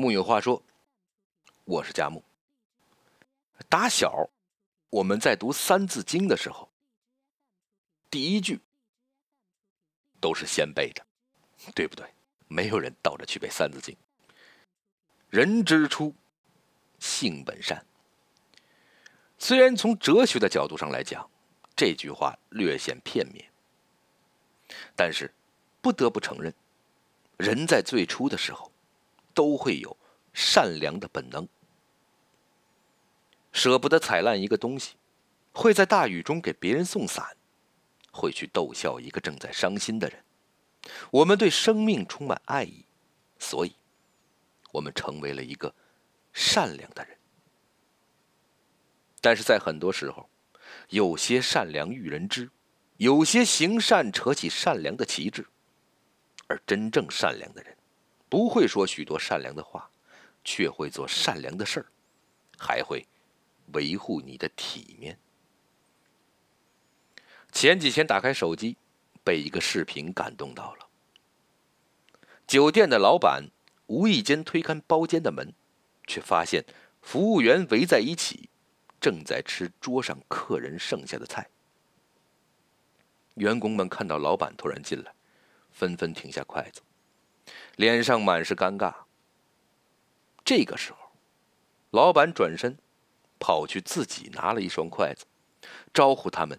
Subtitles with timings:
[0.00, 0.62] 木有话说，
[1.64, 2.22] 我是佳木。
[3.68, 4.30] 打小
[4.90, 6.70] 我们在读《三字经》的时候，
[8.08, 8.60] 第一句
[10.20, 11.04] 都是先背的，
[11.74, 12.06] 对不对？
[12.46, 13.92] 没有人倒着去背《三字经》。
[15.30, 16.14] 人之初，
[17.00, 17.84] 性本善。
[19.36, 21.28] 虽然从哲学的角度上来讲，
[21.74, 23.50] 这句话略显片面，
[24.94, 25.34] 但是
[25.82, 26.54] 不得不承认，
[27.36, 28.70] 人在最初的时候。
[29.38, 29.96] 都会有
[30.32, 31.46] 善良的本能，
[33.52, 34.96] 舍不得踩烂一个东西，
[35.52, 37.36] 会在大雨中给别人送伞，
[38.10, 40.24] 会去逗笑一个正在伤心的人。
[41.12, 42.84] 我们对生命充满爱意，
[43.38, 43.76] 所以，
[44.72, 45.72] 我们成为了一个
[46.32, 47.16] 善良的人。
[49.20, 50.28] 但是在很多时候，
[50.88, 52.50] 有些善良遇人知，
[52.96, 55.46] 有些行善扯起善良的旗帜，
[56.48, 57.77] 而真正善良的人。
[58.28, 59.90] 不会说许多善良的话，
[60.44, 61.86] 却会做善良的事儿，
[62.58, 63.06] 还会
[63.72, 65.18] 维护你的体面。
[67.50, 68.76] 前几天打开手机，
[69.24, 70.88] 被一个视频感动到了。
[72.46, 73.48] 酒店的老板
[73.86, 75.54] 无意间推开包间的门，
[76.06, 76.64] 却发现
[77.00, 78.50] 服务员围在一起，
[79.00, 81.48] 正在吃桌上客人剩下的菜。
[83.34, 85.14] 员工们看到老板突然进来，
[85.70, 86.82] 纷纷停下筷子。
[87.76, 88.94] 脸上满是尴尬。
[90.44, 90.98] 这个时候，
[91.90, 92.78] 老板转身，
[93.38, 95.26] 跑去自己拿了一双筷子，
[95.92, 96.58] 招呼他们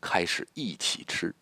[0.00, 1.34] 开始一起吃。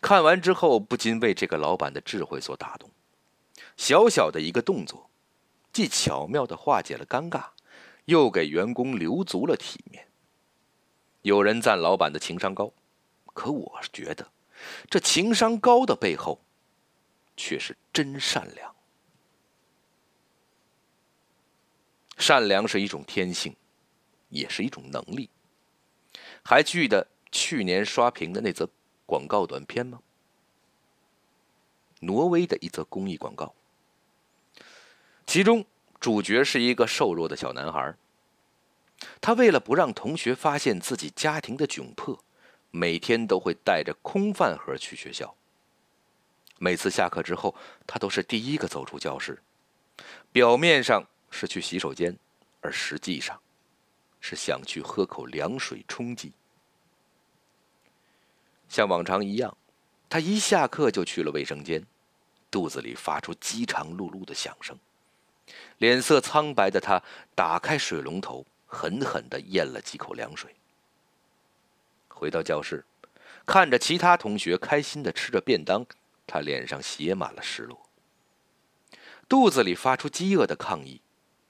[0.00, 2.90] 看完之后，不禁为这个老板的智慧所打动。
[3.76, 5.10] 小小的一个动作，
[5.72, 7.46] 既巧妙的化解了尴尬，
[8.04, 10.06] 又给员工留足了体面。
[11.22, 12.72] 有人赞老板的情商高，
[13.34, 14.30] 可我觉得，
[14.88, 16.40] 这情商高的背后。
[17.38, 18.74] 却是真善良。
[22.18, 23.54] 善良是一种天性，
[24.28, 25.30] 也是一种能力。
[26.44, 28.68] 还记得去年刷屏的那则
[29.06, 30.00] 广告短片吗？
[32.00, 33.54] 挪威的一则公益广告，
[35.26, 35.64] 其中
[36.00, 37.94] 主角是一个瘦弱的小男孩。
[39.20, 42.18] 他为了不让同学发现自己家庭的窘迫，
[42.72, 45.36] 每天都会带着空饭盒去学校。
[46.58, 47.54] 每次下课之后，
[47.86, 49.40] 他都是第一个走出教室，
[50.32, 52.16] 表面上是去洗手间，
[52.60, 53.40] 而实际上
[54.20, 56.32] 是想去喝口凉水冲击。
[58.68, 59.56] 像往常一样，
[60.10, 61.86] 他一下课就去了卫生间，
[62.50, 64.76] 肚子里发出饥肠辘辘的响声，
[65.78, 67.00] 脸色苍白的他
[67.36, 70.54] 打开水龙头，狠狠的咽了几口凉水。
[72.08, 72.84] 回到教室，
[73.46, 75.86] 看着其他同学开心的吃着便当。
[76.28, 77.88] 他脸上写满了失落，
[79.28, 81.00] 肚子里发出饥饿的抗议。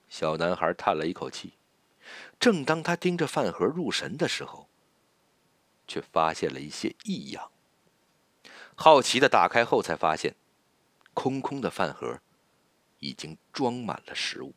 [0.08, 1.52] 小男孩叹了一口气。
[2.40, 4.66] 正当他盯着饭盒入神的时候，
[5.86, 7.50] 却发现了一些异样。
[8.74, 10.34] 好奇的打开后，才发现
[11.12, 12.18] 空空的饭盒
[13.00, 14.54] 已经装满了食物。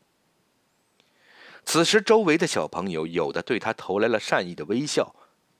[1.65, 5.13] 此时，周围的小朋友有的对他投来了善意的微笑，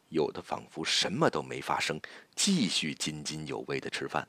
[0.10, 2.00] 有的仿佛什么都没发生，
[2.36, 4.28] 继续津津有味的吃饭。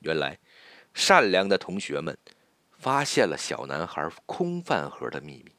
[0.00, 0.38] 原来，
[0.94, 2.16] 善良的同学们
[2.78, 5.52] 发现了小男孩空饭盒的秘密。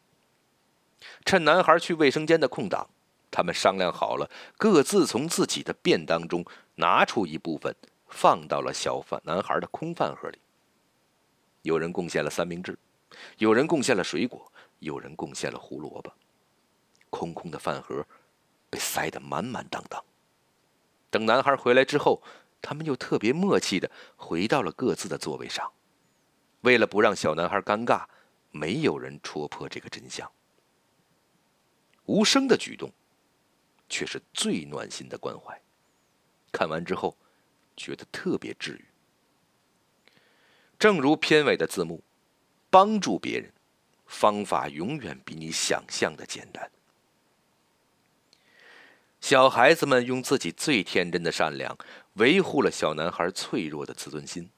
[1.26, 2.90] 趁男孩去卫生间的空档，
[3.30, 6.46] 他们商量好了，各自从自己的便当中
[6.76, 7.76] 拿出一部分，
[8.08, 10.40] 放到了小饭男孩的空饭盒里。
[11.62, 12.78] 有人贡献了三明治，
[13.38, 16.12] 有人贡献了水果，有人贡献了胡萝卜。
[17.10, 18.06] 空空的饭盒
[18.70, 20.04] 被塞得满满当当。
[21.10, 22.22] 等男孩回来之后，
[22.62, 25.72] 他们又特别默契的回到了各自的座位上，
[26.62, 28.06] 为了不让小男孩尴尬，
[28.52, 30.30] 没有人戳破这个真相。
[32.06, 32.92] 无声的举动，
[33.88, 35.59] 却是最暖心的关怀。
[36.52, 37.16] 看完之后，
[37.78, 38.86] 觉得特别治愈。
[40.80, 42.03] 正如片尾的字幕
[42.72, 43.52] ：“帮助别人，
[44.08, 46.72] 方法永远比你想象的简单。”
[49.22, 51.78] 小孩子们用自己最天真的善良，
[52.20, 54.50] 维护了小男孩脆弱的自尊心，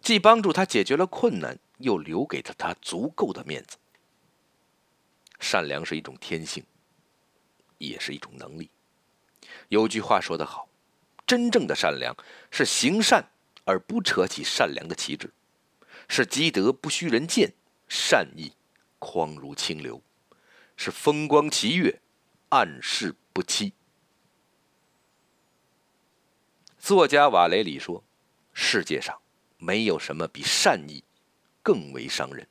[0.00, 3.76] 既帮助他解决了困难，又留给了他足够的面子。
[5.38, 6.64] 善良是一种天性，
[7.78, 8.68] 也是一种能力。
[9.68, 10.68] 有句话说得好
[11.26, 12.16] ：“真正的善良
[12.50, 13.30] 是行善
[13.64, 15.32] 而不扯起善良的旗帜，
[16.08, 17.52] 是积德不需人见，
[17.88, 18.52] 善意
[18.98, 20.02] 匡如清流，
[20.76, 22.00] 是风光奇月，
[22.48, 23.72] 暗室。”不欺。
[26.82, 28.02] 作家瓦雷里说
[28.52, 29.16] ：“世界上
[29.56, 31.04] 没有什么比善意
[31.62, 32.44] 更为伤人。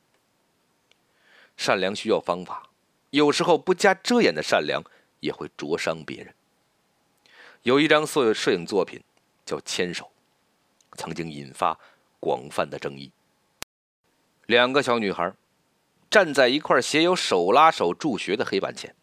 [1.58, 2.70] 善良需要方法，
[3.10, 4.82] 有时候不加遮掩的善良
[5.20, 6.34] 也会灼伤别人。
[7.64, 9.04] 有一张摄摄影作品
[9.46, 10.10] 叫《牵手》，
[10.98, 11.78] 曾经引发
[12.22, 13.12] 广泛的争议。
[14.46, 15.34] 两个小女孩
[16.10, 18.96] 站在一块写有“手拉手助学”的黑板前，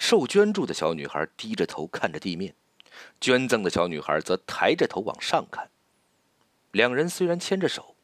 [0.00, 2.52] 受捐助的小女孩低着头看着地面，
[3.20, 5.68] 捐赠的小女孩则抬着头往上看。
[6.72, 7.96] 两人虽然牵着手，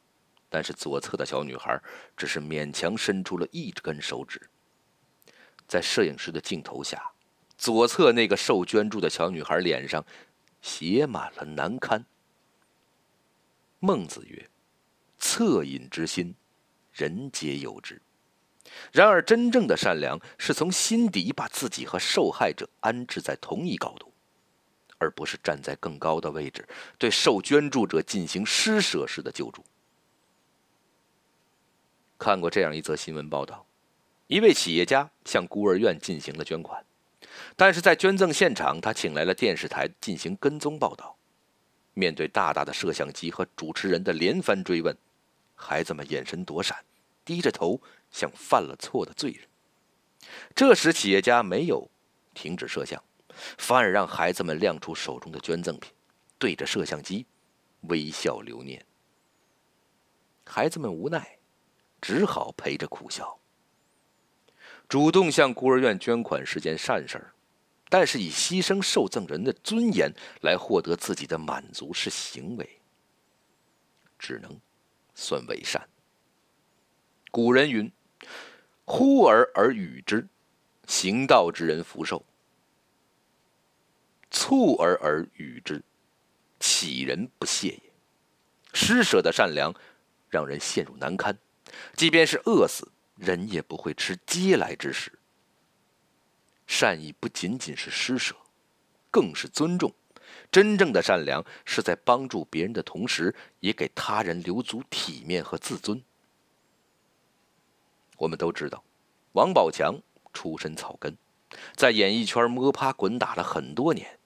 [0.49, 1.81] 但是左侧的小女孩
[2.15, 4.49] 只是勉强伸出了一根手指。
[5.67, 7.11] 在摄影师的镜头下，
[7.57, 10.05] 左侧那个受捐助的小女孩脸上
[10.61, 12.05] 写满了难堪。
[13.79, 14.49] 孟子曰
[15.19, 16.35] ：“恻隐之心，
[16.93, 18.01] 人皆有之。”
[18.91, 24.06] 然而，真正的善良是从心底把自己和受害者安置在同一高度。
[24.97, 26.67] 而不是站在更高的位置
[26.97, 29.63] 对受捐助者进行施舍式的救助。
[32.17, 33.65] 看过这样一则新闻报道：
[34.25, 36.83] 一位企业家向孤儿院进行了捐款，
[37.55, 41.15] 但是在捐赠现场，他请来了电视台进行跟踪报道。
[41.93, 44.95] 面对大大的摄像机和主持人的连番追问，
[45.55, 46.77] 孩子们眼神躲闪，
[47.23, 47.79] 低着头，
[48.11, 49.41] 像犯了错的罪人。
[50.55, 51.89] 这时，企业家没有
[52.33, 53.01] 停止摄像。
[53.57, 55.91] 反而让孩子们亮出手中的捐赠品，
[56.37, 57.25] 对着摄像机
[57.81, 58.85] 微笑留念。
[60.45, 61.37] 孩子们无奈，
[62.01, 63.37] 只好陪着苦笑。
[64.87, 67.33] 主动向孤儿院捐款是件善事儿，
[67.89, 70.11] 但是以牺牲受赠人的尊严
[70.41, 72.79] 来获得自己的满足是行为，
[74.17, 74.57] 只能
[75.13, 75.85] 算伪善。
[77.29, 77.91] 古人云
[78.85, 80.25] ：“呼儿而与之，
[80.87, 82.25] 行道之人福寿。”
[84.29, 85.83] 促而而与之，
[86.59, 87.81] 岂人不屑也？
[88.73, 89.73] 施舍的善良，
[90.29, 91.37] 让人陷入难堪。
[91.95, 95.11] 即便是饿死，人也不会吃嗟来之食。
[96.65, 98.35] 善意不仅仅是施舍，
[99.09, 99.93] 更是尊重。
[100.51, 106.03] 真正的善良，是在帮助别人的同时，也给他人留足体面和自尊。
[108.17, 108.83] 我们都知道，
[109.31, 109.97] 王宝强
[110.33, 111.17] 出身草根，
[111.75, 114.16] 在演艺圈摸爬滚打了很多年。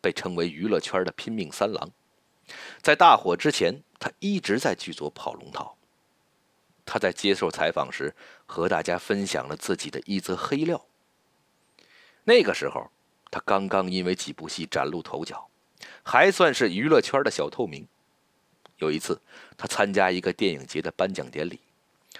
[0.00, 1.90] 被称为娱乐圈的拼命三郎，
[2.80, 5.76] 在大火之前，他一直在剧组跑龙套。
[6.84, 8.14] 他在接受采访时
[8.46, 10.86] 和大家分享了自己的一则黑料。
[12.24, 12.90] 那个时候，
[13.30, 15.48] 他刚刚因为几部戏崭露头角，
[16.02, 17.86] 还算是娱乐圈的小透明。
[18.78, 19.20] 有一次，
[19.56, 21.60] 他参加一个电影节的颁奖典礼，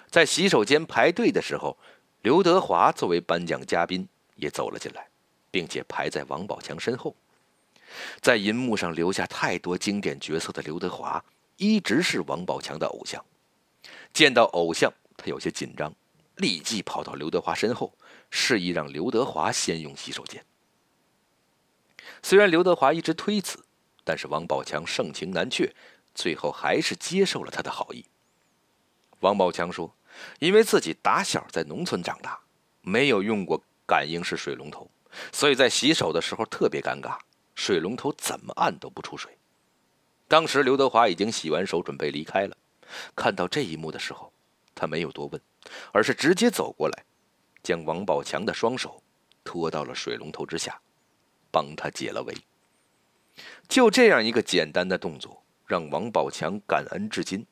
[0.08, 1.76] 在洗手间排队的时候，
[2.22, 4.06] 刘德华作为颁奖嘉宾
[4.36, 5.08] 也走了进来，
[5.50, 7.16] 并且排在王宝强身后。
[8.20, 11.24] 在银幕上留下太多经典角色的刘德华，
[11.56, 13.24] 一直是王宝强的偶像。
[14.12, 15.92] 见到偶像，他有些紧张，
[16.36, 17.92] 立即跑到刘德华身后，
[18.30, 20.44] 示意让刘德华先用洗手间。
[22.22, 23.64] 虽然刘德华一直推辞，
[24.04, 25.72] 但是王宝强盛情难却，
[26.14, 28.04] 最后还是接受了他的好意。
[29.20, 29.94] 王宝强说
[30.40, 32.40] ：“因为自己打小在农村长大，
[32.82, 34.90] 没有用过感应式水龙头，
[35.32, 37.16] 所以在洗手的时候特别尴尬。”
[37.60, 39.36] 水龙头怎么按都不出水。
[40.26, 42.56] 当时刘德华已经洗完手准备离开了，
[43.14, 44.32] 看到这一幕的时候，
[44.74, 45.38] 他没有多问，
[45.92, 47.04] 而是直接走过来，
[47.62, 49.02] 将王宝强的双手
[49.44, 50.80] 拖到了水龙头之下，
[51.50, 52.34] 帮他解了围。
[53.68, 57.46] 就这样一个简单的动作，让王宝强感恩至今，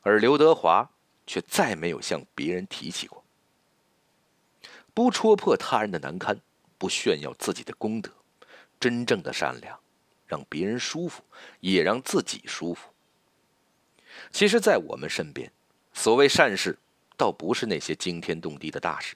[0.00, 0.88] 而刘德华
[1.26, 3.22] 却再没有向别人提起过。
[4.94, 6.40] 不戳破他人的难堪，
[6.78, 8.10] 不炫耀自己的功德。
[8.80, 9.78] 真正的善良，
[10.26, 11.22] 让别人舒服，
[11.60, 12.88] 也让自己舒服。
[14.30, 15.50] 其实，在我们身边，
[15.92, 16.78] 所谓善事，
[17.16, 19.14] 倒不是那些惊天动地的大事，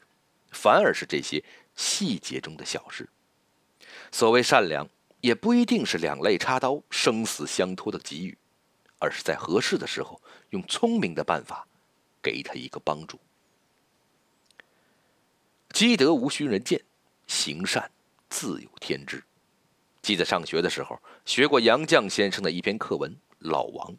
[0.51, 1.43] 反而是这些
[1.75, 3.09] 细节中的小事。
[4.11, 4.89] 所谓善良，
[5.21, 8.37] 也不一定是两肋插刀、生死相托的给予，
[8.99, 11.67] 而是在合适的时候，用聪明的办法，
[12.23, 13.19] 给他一个帮助。
[15.71, 16.81] 积德无需人见，
[17.27, 17.91] 行善
[18.29, 19.23] 自有天知。
[20.03, 23.93] 记得上学的时候学过杨绛先生的一篇课文《老王》。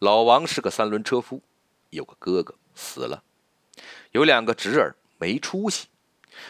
[0.00, 1.42] 老王是个三轮车夫，
[1.88, 3.24] 有个哥哥死了，
[4.12, 5.88] 有两个侄儿没出息，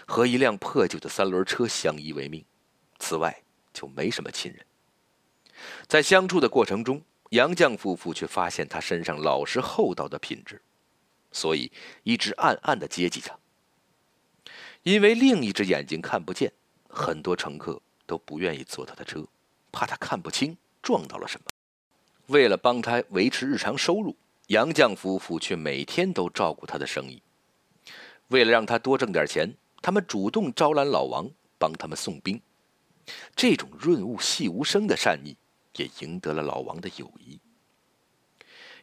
[0.04, 2.44] 和一辆破旧的三轮车相依为命，
[2.98, 4.66] 此外就没什么亲人。
[5.86, 10.60] 在相处的过程中，杨绛夫妇却发现他身上老实厚道的品质，
[11.30, 11.70] 所以
[12.02, 13.38] 一直暗暗的接济他。
[14.82, 16.52] 因为另一只眼睛看不见，
[16.88, 17.80] 很多乘客。
[18.08, 19.24] 都不愿意坐他的车，
[19.70, 21.52] 怕他看不清撞到了什么。
[22.26, 24.16] 为了帮他维持日常收入，
[24.48, 27.22] 杨绛夫妇却每天都照顾他的生意。
[28.28, 32.40] 为了让他多挣点钱，他们主动招揽老王帮他们送兵。
[33.36, 35.36] 这种润物细无声的善意，
[35.76, 37.38] 也赢得了老王的友谊，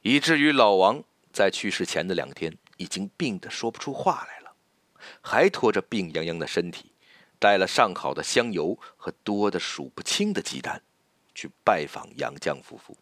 [0.01, 1.03] 以至于老王
[1.34, 4.55] 在去世前的两天已经病得说不出话来了，
[5.22, 6.91] 还拖着病殃殃的身体，
[7.45, 10.81] 带了上好的香油和多的数不清的鸡蛋，
[11.35, 12.97] 去拜访杨绛夫妇。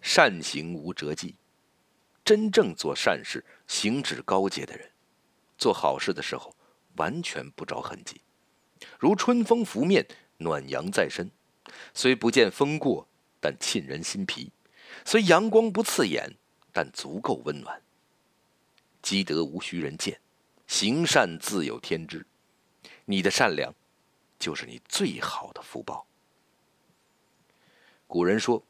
[0.00, 1.36] 善行无辙迹，
[2.24, 4.90] 真正做善事、行止高洁的人，
[5.56, 6.56] 做好事的时候
[6.96, 8.20] 完全不着痕迹，
[8.98, 10.04] 如春风拂面，
[10.38, 11.30] 暖阳在身。
[11.94, 13.06] 虽不见风过，
[13.40, 14.50] 但沁人心脾；
[15.04, 16.34] 虽阳光不刺眼，
[16.72, 17.80] 但足够温暖。
[19.00, 20.20] 积德无需人见，
[20.70, 22.24] 行善自有天知。
[23.04, 23.74] 你的善良，
[24.38, 26.06] 就是你最好的福报。
[28.06, 28.62] 古人说。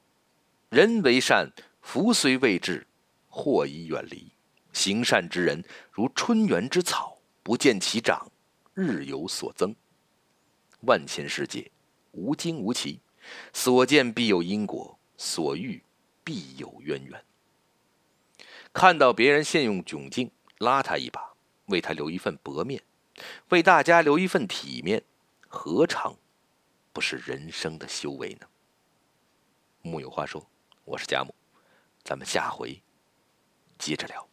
[0.70, 1.50] 人为善，
[1.82, 2.86] 福虽未至，
[3.28, 4.32] 祸已远离。
[4.72, 8.30] 行善之人如春园之草，不见其长，
[8.72, 9.74] 日有所增。
[10.82, 11.70] 万千世界，
[12.12, 13.00] 无惊无奇，
[13.52, 15.82] 所见必有因果，所遇
[16.22, 17.22] 必有渊源。
[18.72, 21.29] 看到别人陷入窘境，拉他一把，
[21.70, 22.82] 为他留一份薄面，
[23.48, 25.02] 为大家留一份体面，
[25.48, 26.14] 何尝
[26.92, 28.46] 不是人生的修为呢？
[29.80, 30.46] 木有话说。
[30.84, 31.32] 我是贾木，
[32.02, 32.82] 咱们下回
[33.78, 34.29] 接着聊。